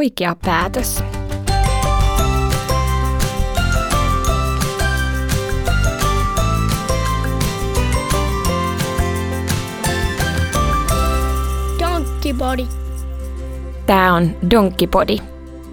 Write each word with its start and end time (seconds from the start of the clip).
oikea 0.00 0.36
päätös. 0.44 1.04
Donkkipodi. 11.78 12.66
Tämä 13.86 14.14
on 14.14 14.30
Donkkipodi, 14.50 15.18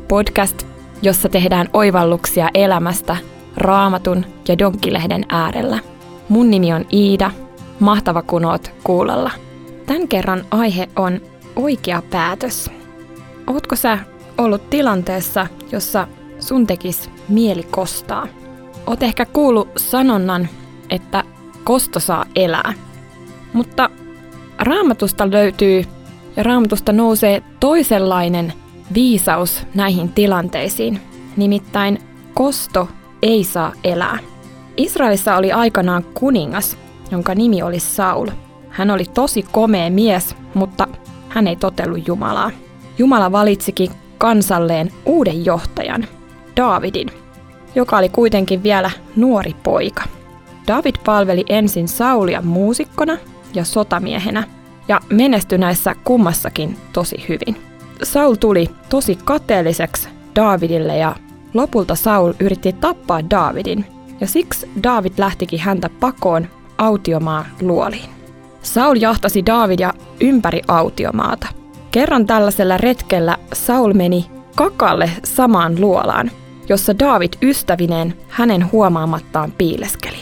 podcast, 0.07 0.68
jossa 1.02 1.30
tehdään 1.30 1.70
oivalluksia 1.73 2.50
elämästä 2.54 3.18
raamatun 3.57 4.25
ja 4.48 4.57
donkkilehden 4.57 5.25
äärellä. 5.30 5.80
Mun 6.30 6.50
nimi 6.50 6.73
on 6.73 6.86
Iida, 6.94 7.32
mahtava 7.80 8.21
kun 8.21 8.46
oot 8.46 8.71
kuulolla. 8.84 9.32
Tämän 9.86 10.07
kerran 10.07 10.46
aihe 10.52 10.89
on 10.96 11.21
oikea 11.55 12.02
päätös. 12.09 12.71
Ootko 13.48 13.75
sä 13.75 13.98
ollut 14.38 14.69
tilanteessa, 14.69 15.47
jossa 15.71 16.07
sun 16.39 16.68
tekis 16.68 17.09
mieli 17.29 17.64
kostaa? 17.64 18.28
Oot 18.87 19.04
ehkä 19.04 19.25
kuullut 19.25 19.69
sanonnan, 19.78 20.50
että 20.89 21.23
kosto 21.64 22.00
saa 22.00 22.25
elää. 22.36 22.73
Mutta 23.54 23.89
raamatusta 24.59 25.31
löytyy 25.31 25.83
ja 26.36 26.43
raamatusta 26.43 26.93
nousee 26.93 27.43
toisenlainen 27.59 28.54
viisaus 28.93 29.68
näihin 29.75 30.09
tilanteisiin. 30.09 31.01
Nimittäin 31.37 32.00
kosto 32.33 32.88
ei 33.22 33.44
saa 33.44 33.73
elää. 33.83 34.17
Israelissa 34.78 35.36
oli 35.36 35.52
aikanaan 35.52 36.03
kuningas, 36.03 36.78
jonka 37.11 37.36
nimi 37.36 37.64
oli 37.64 37.80
Saul. 37.80 38.28
Hän 38.69 38.92
oli 38.92 39.06
tosi 39.06 39.45
komea 39.52 39.89
mies, 39.89 40.36
mutta 40.53 40.88
hän 41.30 41.47
ei 41.47 41.56
totellut 41.56 42.08
Jumalaa. 42.08 42.52
Jumala 42.97 43.31
valitsikin 43.31 43.92
kansalleen 44.17 44.92
uuden 45.06 45.45
johtajan, 45.45 46.08
Daavidin, 46.58 47.09
joka 47.76 47.98
oli 47.98 48.10
kuitenkin 48.10 48.64
vielä 48.64 48.92
nuori 49.16 49.56
poika. 49.64 50.04
David 50.68 50.96
palveli 51.06 51.46
ensin 51.50 51.88
Saulia 51.88 52.42
muusikkona 52.42 53.18
ja 53.54 53.64
sotamiehenä 53.64 54.44
ja 54.88 55.02
menestyi 55.09 55.58
näissä 55.58 55.96
kummassakin 56.04 56.78
tosi 56.94 57.26
hyvin. 57.30 57.64
Saul 58.04 58.36
tuli 58.36 58.70
tosi 58.90 59.18
kateelliseksi 59.26 60.09
Davidille 60.36 60.98
ja 60.98 61.16
lopulta 61.54 61.96
Saul 61.96 62.34
yritti 62.40 62.74
tappaa 62.74 63.30
Davidin 63.30 63.86
ja 64.22 64.28
siksi 64.28 64.70
David 64.84 65.14
lähtikin 65.18 65.59
häntä 65.59 65.90
pakoon 66.00 66.48
autiomaa 66.78 67.46
luoliin. 67.62 68.09
Saul 68.62 68.96
jahtasi 68.96 69.46
Davidia 69.46 69.94
ympäri 70.22 70.62
autiomaata. 70.68 71.48
Kerran 71.92 72.26
tällaisella 72.26 72.78
retkellä 72.78 73.38
Saul 73.54 73.94
meni 73.94 74.26
kakalle 74.56 75.12
samaan 75.24 75.82
luolaan, 75.82 76.32
jossa 76.70 77.00
David 77.00 77.34
ystävineen 77.42 78.18
hänen 78.28 78.72
huomaamattaan 78.72 79.52
piileskeli. 79.58 80.22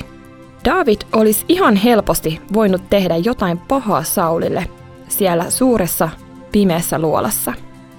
David 0.66 1.02
olisi 1.14 1.46
ihan 1.50 1.76
helposti 1.76 2.42
voinut 2.54 2.90
tehdä 2.90 3.18
jotain 3.18 3.58
pahaa 3.58 4.04
Saulille 4.04 4.68
siellä 5.08 5.50
suuressa 5.50 6.10
pimeässä 6.52 7.00
luolassa, 7.00 7.54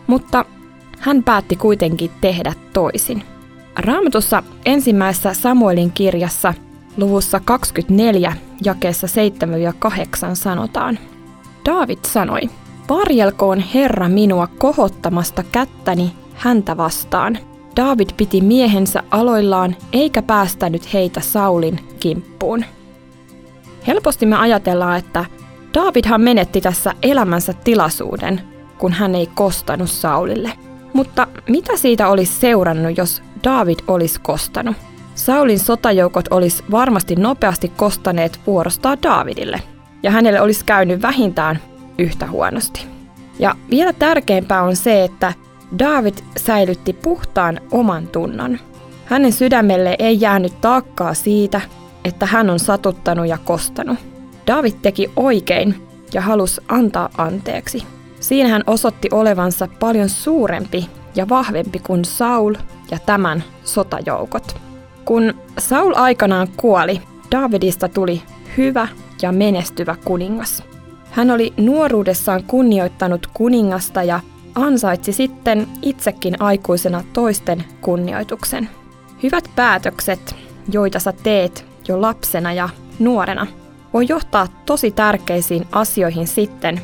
mutta 0.06 0.44
hän 0.98 1.22
päätti 1.22 1.56
kuitenkin 1.56 2.10
tehdä 2.20 2.52
toisin. 2.72 3.22
Raamatussa 3.78 4.42
ensimmäisessä 4.64 5.34
Samuelin 5.34 5.92
kirjassa 5.92 6.54
luvussa 6.96 7.40
24 7.44 8.36
jakeessa 8.64 9.06
7-8 9.06 10.34
sanotaan. 10.34 10.98
David 11.64 11.98
sanoi, 12.06 12.40
Varjelkoon 12.88 13.60
Herra 13.60 14.08
minua 14.08 14.46
kohottamasta 14.58 15.42
kättäni 15.52 16.12
häntä 16.34 16.76
vastaan. 16.76 17.38
David 17.76 18.08
piti 18.16 18.40
miehensä 18.40 19.02
aloillaan 19.10 19.76
eikä 19.92 20.22
päästänyt 20.22 20.92
heitä 20.92 21.20
Saulin 21.20 21.80
kimppuun. 22.00 22.64
Helposti 23.86 24.26
me 24.26 24.36
ajatellaan, 24.36 24.98
että 24.98 25.24
Davidhan 25.74 26.20
menetti 26.20 26.60
tässä 26.60 26.92
elämänsä 27.02 27.52
tilaisuuden, 27.52 28.40
kun 28.78 28.92
hän 28.92 29.14
ei 29.14 29.28
kostanut 29.34 29.90
Saulille. 29.90 30.52
Mutta 30.92 31.26
mitä 31.48 31.76
siitä 31.76 32.08
olisi 32.08 32.40
seurannut, 32.40 32.98
jos 32.98 33.22
David 33.44 33.78
olisi 33.88 34.20
kostanut? 34.20 34.76
Saulin 35.14 35.58
sotajoukot 35.58 36.28
olisi 36.30 36.64
varmasti 36.70 37.16
nopeasti 37.16 37.72
kostaneet 37.76 38.40
vuorostaa 38.46 38.96
Davidille, 39.02 39.62
ja 40.02 40.10
hänelle 40.10 40.40
olisi 40.40 40.64
käynyt 40.64 41.02
vähintään 41.02 41.60
yhtä 41.98 42.26
huonosti. 42.26 42.86
Ja 43.38 43.54
vielä 43.70 43.92
tärkeämpää 43.92 44.62
on 44.62 44.76
se, 44.76 45.04
että 45.04 45.32
David 45.78 46.14
säilytti 46.36 46.92
puhtaan 46.92 47.60
oman 47.70 48.06
tunnon. 48.06 48.58
Hänen 49.04 49.32
sydämelle 49.32 49.96
ei 49.98 50.20
jäänyt 50.20 50.60
taakkaa 50.60 51.14
siitä, 51.14 51.60
että 52.04 52.26
hän 52.26 52.50
on 52.50 52.58
satuttanut 52.58 53.26
ja 53.26 53.38
kostanut. 53.44 53.98
David 54.46 54.72
teki 54.82 55.10
oikein 55.16 55.74
ja 56.14 56.20
halusi 56.20 56.60
antaa 56.68 57.08
anteeksi. 57.18 57.82
Siinä 58.20 58.48
hän 58.48 58.62
osoitti 58.66 59.08
olevansa 59.12 59.68
paljon 59.80 60.08
suurempi 60.08 60.90
ja 61.14 61.28
vahvempi 61.28 61.78
kuin 61.78 62.04
Saul 62.04 62.54
ja 62.90 62.98
tämän 63.06 63.44
sotajoukot. 63.64 64.56
Kun 65.04 65.34
Saul 65.58 65.92
aikanaan 65.96 66.48
kuoli, 66.56 67.02
Davidista 67.32 67.88
tuli 67.88 68.22
hyvä 68.56 68.88
ja 69.22 69.32
menestyvä 69.32 69.96
kuningas. 70.04 70.62
Hän 71.16 71.30
oli 71.30 71.54
nuoruudessaan 71.56 72.44
kunnioittanut 72.44 73.26
kuningasta 73.34 74.02
ja 74.02 74.20
ansaitsi 74.54 75.12
sitten 75.12 75.68
itsekin 75.82 76.42
aikuisena 76.42 77.04
toisten 77.12 77.64
kunnioituksen. 77.80 78.68
Hyvät 79.22 79.50
päätökset, 79.56 80.36
joita 80.72 80.98
sä 80.98 81.12
teet 81.12 81.64
jo 81.88 82.00
lapsena 82.00 82.52
ja 82.52 82.68
nuorena, 82.98 83.46
voi 83.92 84.06
johtaa 84.08 84.48
tosi 84.66 84.90
tärkeisiin 84.90 85.66
asioihin 85.72 86.26
sitten, 86.26 86.80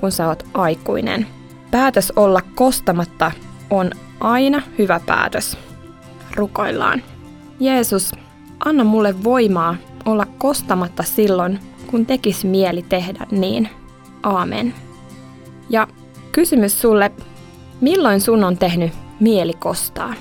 kun 0.00 0.12
sä 0.12 0.28
oot 0.28 0.46
aikuinen. 0.54 1.26
Päätös 1.70 2.12
olla 2.16 2.40
kostamatta 2.54 3.32
on 3.70 3.90
aina 4.20 4.62
hyvä 4.78 5.00
päätös. 5.06 5.58
Rukoillaan. 6.36 7.02
Jeesus, 7.60 8.12
anna 8.64 8.84
mulle 8.84 9.24
voimaa 9.24 9.76
olla 10.04 10.26
kostamatta 10.38 11.02
silloin, 11.02 11.58
kun 11.90 12.06
tekis 12.06 12.44
mieli 12.44 12.82
tehdä 12.82 13.26
niin. 13.30 13.68
Aamen. 14.22 14.74
Ja 15.70 15.88
kysymys 16.32 16.80
sulle, 16.80 17.12
milloin 17.80 18.20
sun 18.20 18.44
on 18.44 18.58
tehnyt 18.58 18.92
mieli 19.20 19.52
kostaa? 19.52 20.14